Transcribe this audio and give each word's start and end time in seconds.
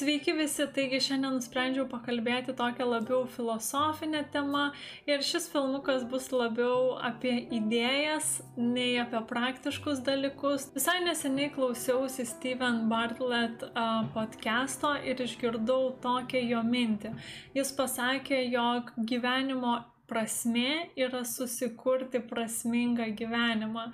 Sveiki 0.00 0.32
visi, 0.32 0.64
taigi 0.72 0.96
šiandien 1.04 1.34
nusprendžiau 1.36 1.82
pakalbėti 1.90 2.54
tokią 2.56 2.86
labiau 2.88 3.26
filosofinę 3.34 4.22
temą 4.32 4.62
ir 5.04 5.20
šis 5.30 5.48
filmukas 5.52 6.06
bus 6.08 6.30
labiau 6.32 6.94
apie 7.08 7.34
idėjas 7.58 8.30
nei 8.56 8.94
apie 9.02 9.20
praktiškus 9.34 10.00
dalykus. 10.06 10.70
Visai 10.72 11.02
neseniai 11.04 11.50
klausiausi 11.52 12.24
Steven 12.32 12.86
Bartlett 12.88 13.66
podcast'o 14.16 14.94
ir 15.04 15.20
išgirdau 15.20 15.90
tokią 16.00 16.46
jo 16.48 16.64
mintį. 16.72 17.12
Jis 17.60 17.76
pasakė, 17.76 18.40
jog 18.56 18.94
gyvenimo 19.12 19.82
prasmė 20.10 20.90
yra 20.98 21.22
susikurti 21.28 22.20
prasmingą 22.32 23.06
gyvenimą. 23.20 23.86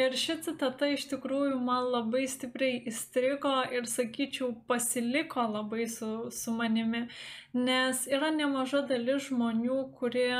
Ir 0.00 0.16
ši 0.16 0.36
citata 0.46 0.88
iš 0.94 1.06
tikrųjų 1.12 1.60
man 1.62 1.88
labai 1.94 2.26
stipriai 2.30 2.82
įstrigo 2.90 3.54
ir, 3.74 3.88
sakyčiau, 3.90 4.52
pasiliko 4.70 5.46
labai 5.54 5.86
su, 5.90 6.10
su 6.34 6.54
manimi, 6.56 7.06
nes 7.54 8.04
yra 8.10 8.30
nemaža 8.34 8.84
dalis 8.90 9.28
žmonių, 9.30 9.80
kurie 10.00 10.30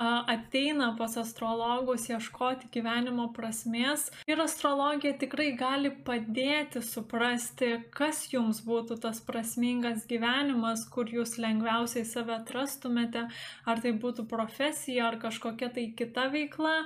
ateina 0.00 0.94
pas 0.98 1.16
astrologus 1.20 2.06
ieškoti 2.08 2.70
gyvenimo 2.72 3.26
prasmės 3.36 4.06
ir 4.30 4.40
astrologija 4.40 5.12
tikrai 5.20 5.50
gali 5.60 5.92
padėti 6.06 6.80
suprasti, 6.84 7.72
kas 7.92 8.24
jums 8.32 8.62
būtų 8.64 8.96
tas 9.04 9.20
prasmingas 9.20 10.06
gyvenimas, 10.08 10.86
kur 10.88 11.10
jūs 11.12 11.36
lengviausiai 11.42 12.06
save 12.08 12.38
atrastumėte, 12.38 13.26
ar 13.68 13.84
tai 13.84 13.92
būtų 13.92 14.24
profesija 14.30 15.10
ar 15.10 15.20
kažkokia 15.20 15.68
tai 15.74 15.90
kita 15.96 16.30
veikla. 16.32 16.78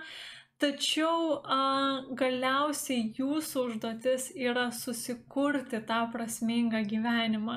Tačiau 0.62 1.40
a, 1.50 1.56
galiausiai 2.14 3.08
jūsų 3.18 3.62
užduotis 3.68 4.28
yra 4.38 4.68
susikurti 4.70 5.80
tą 5.88 5.96
prasmingą 6.12 6.84
gyvenimą, 6.86 7.56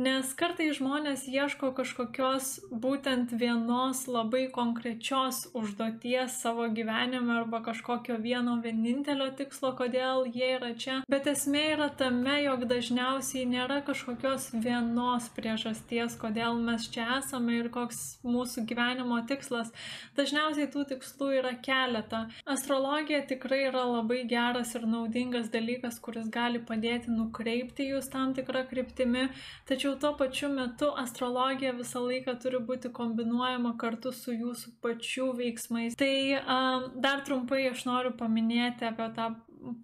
nes 0.00 0.30
kartai 0.38 0.70
žmonės 0.72 1.26
ieško 1.28 1.74
kažkokios 1.76 2.48
būtent 2.72 3.34
vienos 3.42 4.06
labai 4.08 4.46
konkrečios 4.54 5.42
užduoties 5.52 6.38
savo 6.40 6.70
gyvenime 6.72 7.36
arba 7.42 7.60
kažkokio 7.66 8.16
vieno 8.24 8.56
vienintelio 8.64 9.28
tikslo, 9.36 9.74
kodėl 9.76 10.24
jie 10.32 10.48
yra 10.56 10.72
čia. 10.72 10.96
Bet 11.04 11.28
esmė 11.28 11.66
yra 11.74 11.90
tame, 12.00 12.38
jog 12.46 12.64
dažniausiai 12.72 13.44
nėra 13.52 13.82
kažkokios 13.84 14.48
vienos 14.56 15.28
priežasties, 15.36 16.16
kodėl 16.16 16.56
mes 16.64 16.88
čia 16.96 17.20
esame 17.20 17.60
ir 17.60 17.68
koks 17.76 18.22
mūsų 18.24 18.64
gyvenimo 18.72 19.20
tikslas. 19.28 19.68
Dažniausiai 20.16 20.72
tų 20.72 20.88
tikslų 20.96 21.32
yra 21.42 21.54
keletą. 21.60 22.24
Astrologija 22.48 23.20
tikrai 23.28 23.58
yra 23.68 23.82
labai 23.84 24.22
geras 24.28 24.70
ir 24.78 24.86
naudingas 24.88 25.50
dalykas, 25.52 25.98
kuris 26.00 26.30
gali 26.32 26.60
padėti 26.70 27.12
nukreipti 27.12 27.90
jūs 27.90 28.08
tam 28.12 28.32
tikrą 28.36 28.62
kryptimį, 28.70 29.26
tačiau 29.68 29.92
tuo 30.00 30.14
pačiu 30.16 30.48
metu 30.54 30.88
astrologija 31.02 31.74
visą 31.76 32.00
laiką 32.06 32.38
turi 32.40 32.62
būti 32.70 32.92
kombinuojama 32.96 33.74
kartu 33.82 34.14
su 34.16 34.32
jūsų 34.32 34.72
pačių 34.84 35.28
veiksmais. 35.42 35.98
Tai 36.00 36.14
um, 36.40 36.88
dar 37.04 37.20
trumpai 37.28 37.66
aš 37.68 37.84
noriu 37.90 38.14
paminėti 38.16 38.88
apie 38.88 39.10
tą 39.18 39.28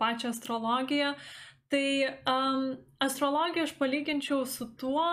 pačią 0.01 0.33
astrologiją. 0.33 1.15
Tai 1.69 1.87
um, 2.33 2.69
astrologiją 3.05 3.69
aš 3.69 3.77
palyginčiau 3.77 4.45
su 4.49 4.71
tuo, 4.81 5.05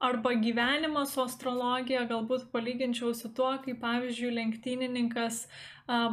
arba 0.00 0.32
gyvenimą 0.36 1.06
su 1.08 1.22
astrologija 1.22 2.04
galbūt 2.10 2.50
palyginčiau 2.52 3.14
su 3.16 3.30
tuo, 3.34 3.52
kaip 3.64 3.80
pavyzdžiui 3.80 4.34
lenktynininkas 4.38 5.46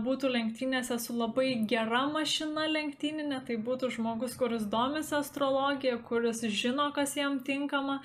būtų 0.05 0.29
lenktynėse 0.35 0.99
su 1.01 1.15
labai 1.17 1.65
gera 1.69 2.05
mašina 2.13 2.67
lenktyninė, 2.69 3.41
tai 3.47 3.57
būtų 3.57 3.89
žmogus, 3.97 4.37
kuris 4.37 4.67
domisi 4.69 5.15
astrologija, 5.17 5.97
kuris 5.97 6.43
žino, 6.45 6.91
kas 6.95 7.17
jam 7.17 7.39
tinkama. 7.39 8.01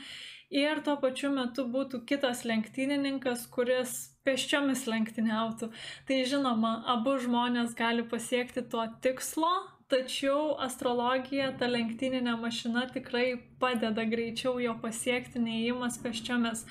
Ir 0.49 0.81
tuo 0.81 0.95
pačiu 0.97 1.29
metu 1.29 1.67
būtų 1.69 2.07
kitas 2.09 2.47
lenktynininkas, 2.49 3.45
kuris 3.53 4.15
pėsčiomis 4.25 4.87
lenktyniautų. 4.89 5.69
Tai 6.09 6.21
žinoma, 6.25 6.71
abu 6.89 7.19
žmonės 7.21 7.77
gali 7.77 8.07
pasiekti 8.09 8.65
to 8.73 8.87
tikslo, 9.05 9.53
tačiau 9.89 10.55
astrologija, 10.65 11.51
ta 11.59 11.69
lenktyninė 11.71 12.35
mašina 12.41 12.87
tikrai 12.93 13.39
padeda 13.61 14.05
greičiau 14.09 14.59
jo 14.61 14.75
pasiekti 14.83 15.41
neįimas 15.43 15.99
pėsčiomis. 16.03 16.65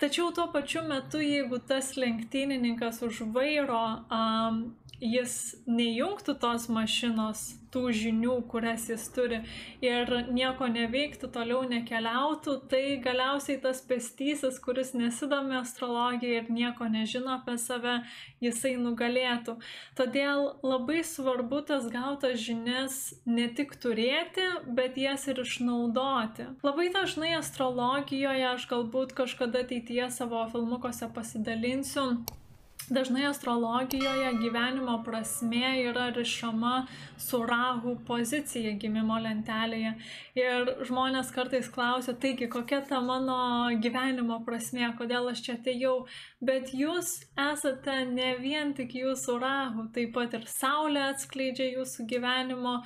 Tačiau 0.00 0.30
tuo 0.36 0.46
pačiu 0.54 0.84
metu, 0.86 1.20
jeigu 1.20 1.58
tas 1.70 1.96
lenktynininkas 1.98 3.02
už 3.06 3.24
vairo 3.34 3.82
um, 4.06 4.62
jis 5.00 5.56
nejungtų 5.66 6.36
tos 6.40 6.68
mašinos, 6.68 7.46
tų 7.70 7.90
žinių, 7.94 8.34
kurias 8.50 8.88
jis 8.90 9.04
turi 9.14 9.40
ir 9.84 10.10
nieko 10.34 10.66
neveiktų, 10.70 11.30
toliau 11.32 11.62
nekeliautų, 11.70 12.56
tai 12.70 12.98
galiausiai 13.02 13.60
tas 13.62 13.80
pėstysis, 13.86 14.58
kuris 14.62 14.92
nesidomi 14.98 15.56
astrologija 15.60 16.42
ir 16.42 16.50
nieko 16.50 16.88
nežino 16.90 17.36
apie 17.36 17.56
save, 17.62 18.00
jisai 18.42 18.74
nugalėtų. 18.80 19.56
Todėl 19.98 20.48
labai 20.66 21.04
svarbu 21.06 21.62
tas 21.70 21.86
gautas 21.92 22.42
žinias 22.42 22.98
ne 23.26 23.46
tik 23.54 23.76
turėti, 23.80 24.48
bet 24.66 24.98
jas 25.00 25.28
ir 25.30 25.40
išnaudoti. 25.44 26.50
Labai 26.66 26.90
dažnai 26.94 27.36
astrologijoje 27.38 28.50
aš 28.50 28.68
galbūt 28.70 29.14
kažkada 29.16 29.64
ateityje 29.64 30.10
savo 30.18 30.42
filmukuose 30.50 31.08
pasidalinsiu 31.14 32.10
Dažnai 32.88 33.26
astrologijoje 33.26 34.32
gyvenimo 34.40 35.02
prasme 35.04 35.82
yra 35.82 36.08
rišama 36.10 36.86
su 37.18 37.42
rahu 37.46 37.96
pozicija 38.06 38.72
gimimo 38.82 39.18
lentelėje. 39.20 39.92
Ir 40.38 40.72
žmonės 40.88 41.30
kartais 41.34 41.68
klausia, 41.70 42.14
taigi 42.14 42.48
kokia 42.50 42.80
ta 42.88 43.00
mano 43.04 43.36
gyvenimo 43.84 44.40
prasme, 44.46 44.88
kodėl 44.98 45.30
aš 45.30 45.44
čia 45.46 45.58
atėjau. 45.58 45.94
Bet 46.40 46.72
jūs 46.74 47.12
esate 47.52 48.00
ne 48.10 48.32
vien 48.42 48.74
tik 48.74 48.96
jūsų 49.02 49.38
rahu, 49.44 49.86
taip 49.94 50.16
pat 50.16 50.34
ir 50.40 50.48
saulė 50.50 51.10
atskleidžia 51.12 51.70
jūsų 51.76 52.08
gyvenimo 52.10 52.80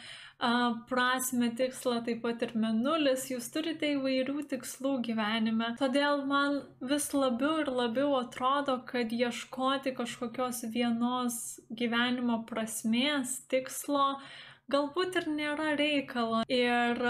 prasme, 0.88 1.50
tikslą, 1.56 2.00
taip 2.06 2.22
pat 2.24 2.42
ir 2.44 2.52
menulis, 2.58 3.28
jūs 3.30 3.46
turite 3.54 3.88
įvairių 3.94 4.44
tikslų 4.50 4.96
gyvenime. 5.06 5.72
Todėl 5.80 6.24
man 6.28 6.60
vis 6.84 7.10
labiau 7.14 7.62
ir 7.62 7.70
labiau 7.72 8.16
atrodo, 8.18 8.80
kad 8.88 9.12
ieškoti 9.14 9.94
kažkokios 9.96 10.64
vienos 10.74 11.38
gyvenimo 11.70 12.42
prasmės, 12.48 13.38
tikslo, 13.52 14.18
galbūt 14.72 15.20
ir 15.22 15.28
nėra 15.32 15.74
reikalo. 15.80 16.44
Ir 16.52 17.00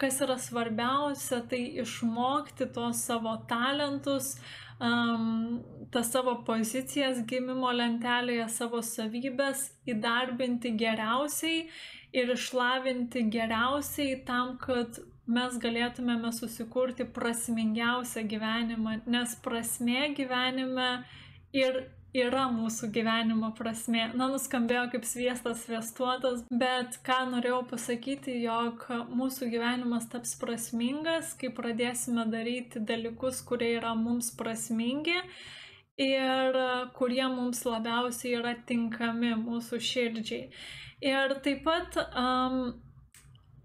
kas 0.00 0.20
yra 0.24 0.38
svarbiausia, 0.40 1.42
tai 1.48 1.62
išmokti 1.84 2.68
tos 2.74 3.04
savo 3.08 3.36
talentus, 3.48 4.36
um, 4.80 5.62
tas 5.92 6.12
savo 6.12 6.38
pozicijas 6.46 7.24
gimimo 7.28 7.72
lentelėje, 7.74 8.48
savo 8.52 8.80
savybės 8.86 9.68
įdarbinti 9.88 10.72
geriausiai 10.80 11.66
ir 12.12 12.34
išlavinti 12.34 13.24
geriausiai 13.32 14.20
tam, 14.26 14.56
kad 14.60 15.00
mes 15.32 15.56
galėtumėme 15.62 16.32
susikurti 16.34 17.06
prasmingiausią 17.16 18.26
gyvenimą, 18.28 19.00
nes 19.06 19.34
prasmė 19.44 20.12
gyvenime 20.16 20.90
ir 21.56 21.84
yra 22.12 22.44
mūsų 22.52 22.90
gyvenimo 22.92 23.52
prasmė. 23.56 24.10
Na, 24.18 24.28
nuskambėjo 24.28 24.84
kaip 24.92 25.06
sviestas 25.08 25.64
sviestuotas, 25.64 26.44
bet 26.50 26.98
ką 27.06 27.22
norėjau 27.30 27.62
pasakyti, 27.70 28.36
jog 28.44 28.84
mūsų 29.16 29.48
gyvenimas 29.54 30.10
taps 30.12 30.36
prasmingas, 30.40 31.32
kai 31.40 31.52
pradėsime 31.56 32.26
daryti 32.32 32.82
dalykus, 32.84 33.40
kurie 33.48 33.72
yra 33.78 33.94
mums 33.96 34.30
prasmingi 34.36 35.16
ir 36.00 36.56
kurie 36.96 37.26
mums 37.28 37.64
labiausiai 37.66 38.38
yra 38.38 38.54
tinkami 38.66 39.34
mūsų 39.42 39.80
širdžiai. 39.80 40.48
Ir 41.02 41.34
taip 41.42 41.64
pat 41.66 41.98
um, 41.98 42.78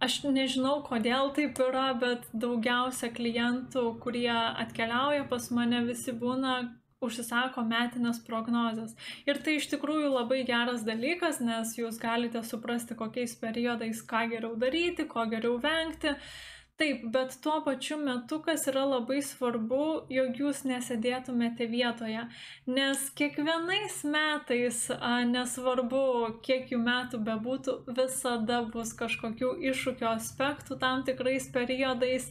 aš 0.02 0.24
nežinau, 0.26 0.82
kodėl 0.88 1.32
taip 1.38 1.60
yra, 1.62 1.92
bet 2.00 2.26
daugiausia 2.34 3.12
klientų, 3.14 4.00
kurie 4.02 4.34
atkeliauja 4.34 5.28
pas 5.30 5.52
mane, 5.52 5.84
visi 5.86 6.12
būna 6.12 6.58
užsisako 6.98 7.62
metinės 7.62 8.24
prognozes. 8.26 8.96
Ir 9.30 9.38
tai 9.46 9.60
iš 9.60 9.70
tikrųjų 9.70 10.10
labai 10.16 10.42
geras 10.50 10.82
dalykas, 10.82 11.38
nes 11.40 11.76
jūs 11.78 12.02
galite 12.02 12.42
suprasti, 12.42 12.98
kokiais 12.98 13.38
periodais 13.38 14.02
ką 14.02 14.26
geriau 14.34 14.56
daryti, 14.58 15.06
ko 15.06 15.28
geriau 15.30 15.60
vengti. 15.62 16.16
Uh, 16.18 16.57
Taip, 16.78 17.06
bet 17.14 17.32
tuo 17.42 17.56
pačiu 17.66 17.96
metu, 17.98 18.38
kas 18.46 18.68
yra 18.70 18.84
labai 18.86 19.18
svarbu, 19.26 19.86
jog 20.14 20.36
jūs 20.38 20.60
nesėdėtumėte 20.70 21.66
vietoje, 21.72 22.28
nes 22.70 23.08
kiekvienais 23.18 23.96
metais, 24.06 24.84
a, 24.94 25.16
nesvarbu, 25.26 26.04
kiek 26.46 26.70
jų 26.70 26.78
metų 26.84 27.24
bebūtų, 27.32 27.76
visada 27.98 28.62
bus 28.76 28.94
kažkokių 29.00 29.56
iššūkio 29.72 30.12
aspektų 30.12 30.78
tam 30.86 31.02
tikrais 31.10 31.50
periodais 31.58 32.30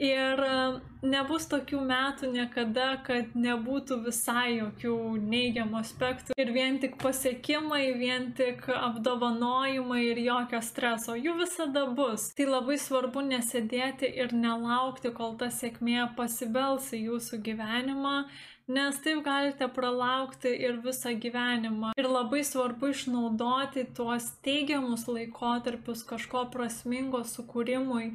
Ir 0.00 0.40
e, 0.40 0.52
nebus 1.04 1.44
tokių 1.50 1.82
metų 1.84 2.30
niekada, 2.32 2.86
kad 3.04 3.34
nebūtų 3.36 3.98
visai 4.06 4.54
jokių 4.56 4.94
neigiamų 5.20 5.76
aspektų. 5.82 6.36
Ir 6.40 6.52
vien 6.54 6.78
tik 6.80 6.96
pasiekimai, 7.02 7.82
vien 8.00 8.30
tik 8.38 8.64
apdovanojimai 8.72 10.00
ir 10.06 10.22
jokio 10.24 10.62
streso. 10.64 11.18
Jų 11.20 11.36
visada 11.42 11.84
bus. 11.98 12.30
Tai 12.32 12.48
labai 12.48 12.78
svarbu 12.80 13.26
nesėdėti 13.28 14.08
ir 14.24 14.32
nelaukti, 14.32 15.12
kol 15.12 15.36
ta 15.36 15.50
sėkmė 15.52 16.08
pasibels 16.16 16.88
į 16.96 17.04
jūsų 17.10 17.42
gyvenimą 17.50 18.16
nes 18.70 18.98
taip 19.04 19.24
galite 19.26 19.66
pralaukti 19.74 20.52
ir 20.66 20.78
visą 20.84 21.12
gyvenimą. 21.24 21.92
Ir 21.98 22.08
labai 22.10 22.42
svarbu 22.46 22.92
išnaudoti 22.94 23.86
tuos 23.96 24.30
teigiamus 24.46 25.08
laikotarpius 25.10 26.04
kažko 26.06 26.46
prasmingo 26.54 27.24
sukūrimui, 27.26 28.12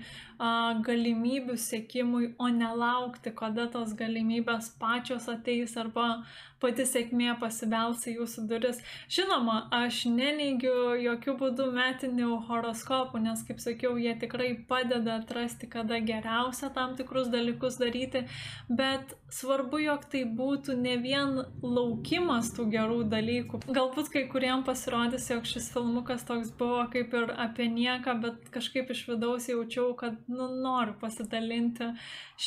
galimybių 0.88 1.56
sėkimui, 1.60 2.34
o 2.40 2.50
nelaukti, 2.52 3.31
kada 3.36 3.68
tos 3.72 3.96
galimybės 4.00 4.74
pačios 4.80 5.30
ateis 5.31 5.78
arba 5.80 6.25
pati 6.60 6.86
sėkmė 6.88 7.36
pasibels 7.40 8.06
į 8.10 8.16
jūsų 8.18 8.46
duris. 8.50 8.80
Žinoma, 9.12 9.68
aš 9.75 10.06
neneigiu 10.12 10.96
jokių 11.04 11.36
būdų 11.40 11.68
metinių 11.75 12.40
horoskopų, 12.48 13.22
nes, 13.28 13.44
kaip 13.48 13.62
sakiau, 13.63 13.96
jie 14.01 14.16
tikrai 14.19 14.54
padeda 14.69 15.19
atrasti, 15.22 15.69
kada 15.72 16.00
geriausia 16.04 16.72
tam 16.75 16.96
tikrus 17.00 17.30
dalykus 17.31 17.80
daryti, 17.80 18.25
bet 18.68 19.16
svarbu, 19.31 19.84
jog 19.86 20.08
tai 20.12 20.24
būtų 20.25 20.44
ne 20.80 20.95
vien 21.01 21.38
laukimas 21.62 22.51
tų 22.56 22.68
gerų 22.74 23.00
dalykų. 23.12 23.62
Galbūt 23.75 24.12
kai 24.13 24.25
kuriem 24.31 24.65
pasirodys, 24.68 25.27
jog 25.31 25.47
šis 25.50 25.69
filmukas 25.74 26.25
toks 26.27 26.51
buvo 26.59 26.83
kaip 26.94 27.13
ir 27.18 27.31
apie 27.47 27.68
nieką, 27.71 28.18
bet 28.24 28.51
kažkaip 28.56 28.92
iš 28.94 29.06
vidaus 29.09 29.50
jaučiau, 29.51 29.94
kad 30.00 30.18
nu, 30.31 30.50
noriu 30.65 30.97
pasidalinti 31.01 31.92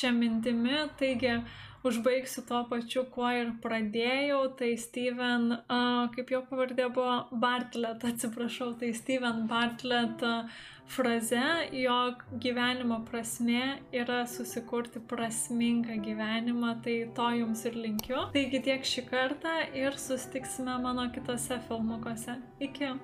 šią 0.00 0.12
mintimį. 0.18 0.78
Taigi, 1.00 1.38
užbaigsiu 1.86 2.42
tuo 2.48 2.62
pačiu, 2.70 3.04
kuo 3.12 3.28
ir 3.34 3.52
pradėjau. 3.62 4.40
Tai 4.58 4.70
Steven, 4.80 5.52
kaip 6.14 6.32
jo 6.34 6.42
pavardė 6.48 6.88
buvo, 6.94 7.20
Bartlett, 7.44 8.06
atsiprašau, 8.08 8.74
tai 8.80 8.92
Steven 8.96 9.46
Bartlett 9.50 10.24
fraze, 10.88 11.44
jog 11.76 12.24
gyvenimo 12.40 13.02
prasme 13.10 13.78
yra 13.92 14.22
susikurti 14.26 15.02
prasmingą 15.10 15.98
gyvenimą, 16.04 16.78
tai 16.84 16.96
to 17.18 17.28
jums 17.42 17.66
ir 17.68 17.76
linkiu. 17.76 18.24
Taigi 18.32 18.62
tiek 18.70 18.88
šį 18.94 19.06
kartą 19.10 19.54
ir 19.76 20.00
sustiksime 20.00 20.80
mano 20.82 21.10
kitose 21.12 21.60
filmukuose. 21.68 22.40
Iki. 22.64 22.96